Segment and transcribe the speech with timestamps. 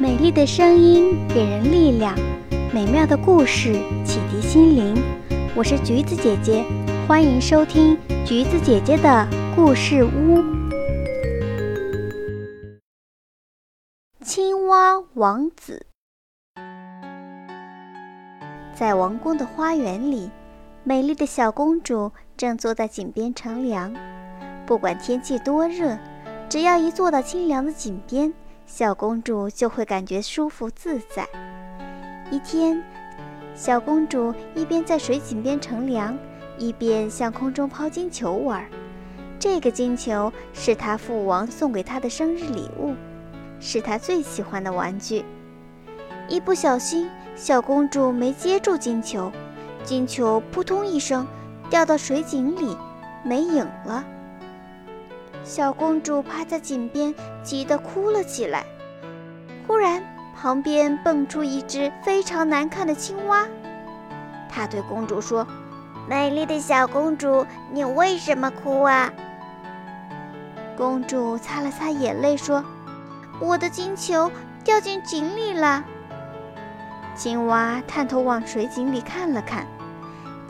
[0.00, 2.16] 美丽的声音给人力量，
[2.72, 4.96] 美妙的故事启迪心灵。
[5.54, 6.64] 我是橘子姐姐，
[7.06, 10.42] 欢迎收听橘子姐姐的故事屋。
[14.24, 15.84] 青蛙王子
[18.74, 20.30] 在王宫的花园里，
[20.82, 23.94] 美丽的小公主正坐在井边乘凉。
[24.64, 25.98] 不管天气多热，
[26.48, 28.32] 只要一坐到清凉的井边，
[28.72, 31.28] 小公主就会感觉舒服自在。
[32.30, 32.80] 一天，
[33.52, 36.16] 小公主一边在水井边乘凉，
[36.56, 38.64] 一边向空中抛金球玩。
[39.40, 42.94] 这个金球是她父王送给她的生日礼物，
[43.58, 45.24] 是她最喜欢的玩具。
[46.28, 49.32] 一不小心，小公主没接住金球，
[49.82, 51.26] 金球扑通一声
[51.68, 52.76] 掉到水井里，
[53.24, 54.04] 没影了。
[55.42, 58.64] 小公主趴在井边，急得哭了起来。
[59.66, 60.02] 忽然，
[60.36, 63.46] 旁边蹦出一只非常难看的青蛙。
[64.48, 65.46] 她对公主说
[66.08, 69.10] ：“美丽的小公主，你为什么哭啊？”
[70.76, 72.64] 公主擦了擦眼泪说
[73.40, 74.30] ：“我的金球
[74.62, 75.84] 掉进井里了。”
[77.16, 79.66] 青蛙探头往水井里看了看。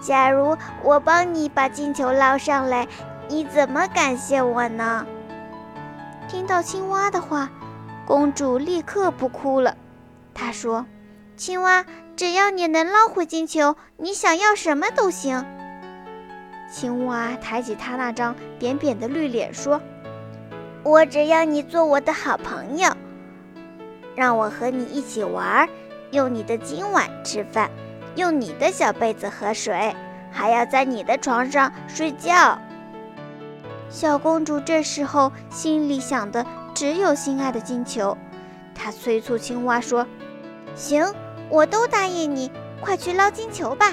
[0.00, 2.86] 假如我帮你把金球捞上来。
[3.30, 5.06] 你怎么感谢我呢？
[6.28, 7.48] 听到青蛙的话，
[8.04, 9.76] 公主立刻不哭了。
[10.34, 10.84] 她说
[11.38, 11.84] ：“青蛙，
[12.16, 15.46] 只要你能捞回金球，你想要什么都行。”
[16.68, 19.80] 青蛙抬起它那张扁扁的绿脸说
[20.82, 22.92] ：“我只要你做我的好朋友，
[24.16, 25.68] 让我和你一起玩，
[26.10, 27.70] 用你的金碗吃饭，
[28.16, 29.94] 用你的小被子喝水，
[30.32, 32.58] 还要在你的床上睡觉。”
[33.90, 38.16] 小公主这时候心里想的只有心爱的金球，
[38.72, 40.06] 她催促青蛙说
[40.76, 41.12] ：“行，
[41.48, 43.92] 我都答应你，快去捞金球吧。”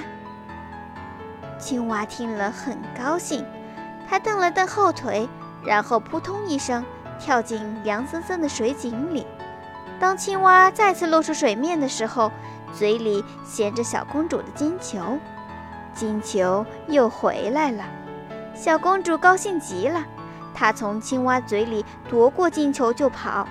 [1.57, 3.43] 青蛙听了很高兴，
[4.07, 5.27] 它蹬了蹬后腿，
[5.65, 6.85] 然后扑通一声
[7.19, 9.25] 跳进凉森森的水井里。
[9.99, 12.31] 当青蛙再次露出水面的时候，
[12.71, 15.17] 嘴里衔着小公主的金球，
[15.95, 17.83] 金球又回来了。
[18.57, 20.03] 小公主高兴极了，
[20.51, 23.47] 她从青蛙嘴里夺过金球就跑，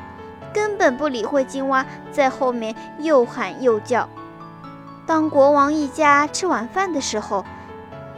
[0.53, 4.09] 根本不理会青蛙在后面又喊又叫。
[5.07, 7.45] 当国王一家吃晚饭的时候，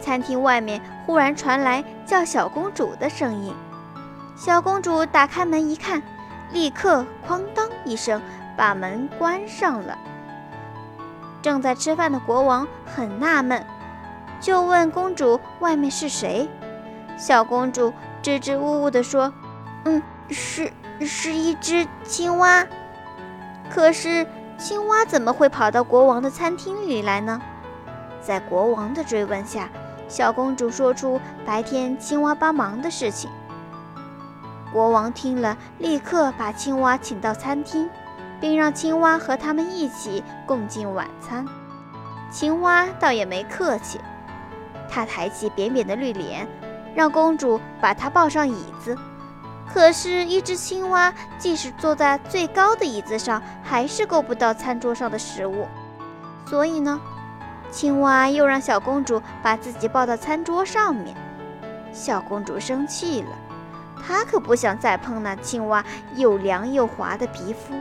[0.00, 3.54] 餐厅外面忽然传来叫小公主的声音。
[4.34, 6.02] 小公主打开门一看，
[6.52, 8.22] 立刻哐当一声
[8.56, 9.98] 把门关上了。
[11.42, 13.62] 正在吃饭的国王很纳闷，
[14.40, 16.48] 就问公主：“外面是谁？”
[17.18, 17.92] 小公主
[18.22, 19.32] 支支吾吾地说
[19.84, 22.64] ：“嗯，是是一只青蛙。
[23.68, 27.42] 可是青蛙怎么会跑到国王的餐厅里来呢？”
[28.22, 29.68] 在国王的追问下，
[30.08, 33.30] 小公主说出白天青蛙帮忙的事情。
[34.72, 37.88] 国王听了，立刻把青蛙请到餐厅，
[38.38, 41.46] 并让青蛙和他们一起共进晚餐。
[42.30, 43.98] 青蛙倒也没客气，
[44.90, 46.46] 它抬起扁扁的绿脸。
[46.98, 48.98] 让公主把她抱上椅子，
[49.72, 55.68] 可是，一只青蛙即使坐在最高的椅子上，还是够不到餐桌上的食物。
[56.44, 57.00] 所以呢，
[57.70, 61.16] 青蛙又让小公主把自己抱到餐桌上面。
[61.92, 63.28] 小公主生气了，
[64.04, 65.84] 她可不想再碰那青蛙
[66.16, 67.74] 又凉又滑的皮肤。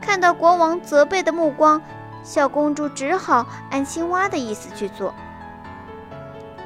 [0.00, 1.80] 看到国王责备的目光，
[2.24, 5.14] 小公主只好按青蛙的意思去做。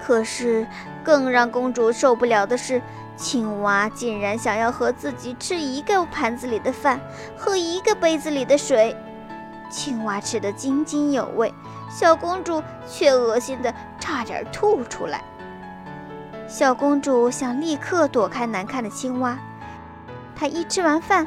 [0.02, 0.66] 可是，
[1.08, 2.82] 更让公主受不了的是，
[3.16, 7.00] 青蛙竟然想要和自己吃一个盘子里的饭，
[7.34, 8.94] 喝一个杯子里的水。
[9.70, 11.50] 青蛙吃得津津有味，
[11.88, 15.24] 小公主却恶心得差点吐出来。
[16.46, 19.38] 小公主想立刻躲开难看的青蛙，
[20.36, 21.26] 她一吃完饭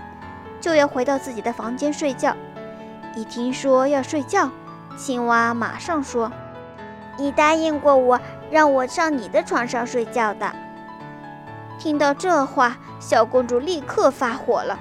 [0.60, 2.36] 就要回到自己的房间睡觉。
[3.16, 4.48] 一听说要睡觉，
[4.96, 6.32] 青蛙马上说
[7.18, 8.20] ：“你答应过我。”
[8.52, 10.52] 让我上你的床上睡觉的。
[11.80, 14.78] 听到这话，小公主立刻发火了，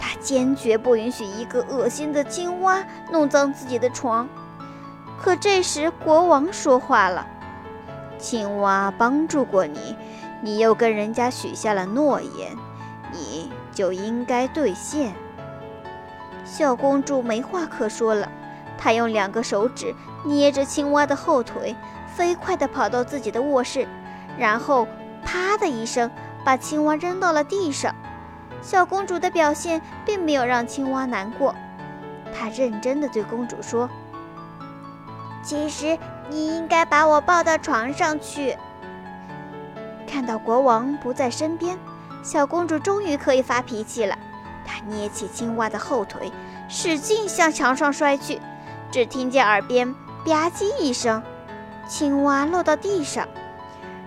[0.00, 2.82] 她坚决不允许一个恶心的青蛙
[3.12, 4.26] 弄脏自己的床。
[5.20, 7.26] 可这时国王说话了
[8.18, 9.94] ：“青蛙帮助过你，
[10.40, 12.56] 你又跟人家许下了诺言，
[13.12, 15.12] 你就应该兑现。”
[16.44, 18.28] 小公主没话可说了，
[18.78, 19.94] 她用两个手指
[20.24, 21.76] 捏着青蛙的后腿。
[22.20, 23.88] 飞快地跑到自己的卧室，
[24.36, 24.86] 然后
[25.24, 26.10] 啪的一声
[26.44, 27.94] 把青蛙扔到了地上。
[28.60, 31.54] 小公主的表现并没有让青蛙难过，
[32.38, 33.88] 她认真地对公主说
[35.42, 38.54] ：“其实你应该把我抱到床上去。”
[40.06, 41.78] 看到国王不在身边，
[42.22, 44.14] 小公主终于可以发脾气了。
[44.66, 46.30] 她捏起青蛙的后腿，
[46.68, 48.38] 使劲向墙上摔去。
[48.90, 49.90] 只听见耳边
[50.26, 51.22] 吧唧一声，
[51.90, 53.26] 青蛙落到地上。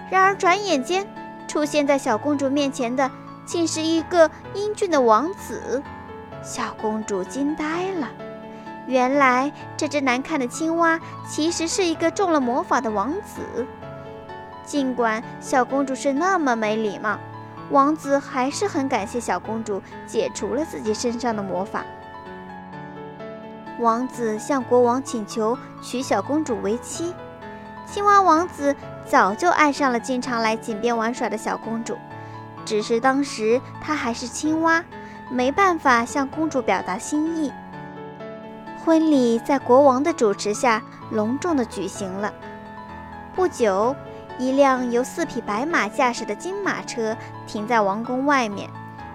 [0.09, 1.06] 然而转眼间，
[1.50, 3.12] 出现在小公主面前的
[3.45, 5.83] 竟是一个英俊的王子。
[6.41, 8.09] 小公主惊呆了。
[8.88, 13.68] 原来这只难看的青蛙其实是一个中了魔法的王子。
[14.65, 17.19] 尽管小公主是那么没礼貌，
[17.69, 21.83] 王子还是很感谢小公主解除了自己身上的魔法。
[23.80, 27.13] 王子向国王请求娶小公主为妻。
[27.85, 28.75] 青蛙王子
[29.06, 31.97] 早就爱上了经常来井边玩耍的小公主，
[32.65, 34.83] 只是当时他还是青蛙，
[35.30, 37.51] 没办法向公主表达心意。
[38.83, 40.81] 婚礼在国王的主持下
[41.12, 42.33] 隆重地举行了。
[43.35, 43.95] 不久，
[44.38, 47.15] 一辆由四匹白马驾驶的金马车
[47.45, 48.69] 停在王宫外面，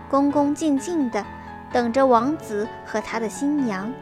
[0.08, 1.24] 恭恭敬敬地
[1.72, 3.92] 等着王子和他的新娘。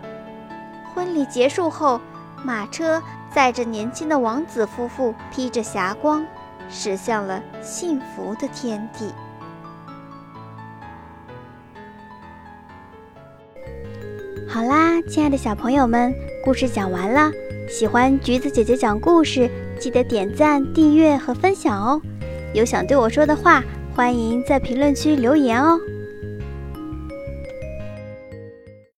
[0.94, 2.00] 婚礼结束后，
[2.44, 3.02] 马车
[3.36, 6.24] 载着年轻的王子夫妇，披着霞光，
[6.70, 9.12] 驶向了幸福的天地。
[14.48, 17.30] 好啦，亲爱的小朋友们，故事讲完了。
[17.68, 22.00] 喜欢橘子姐姐讲故事，记得点赞、订阅和分享哦。
[22.54, 23.62] 有想对我说的话，
[23.94, 25.78] 欢迎在评论区留言哦。